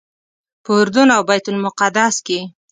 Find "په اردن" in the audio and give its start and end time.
0.63-1.07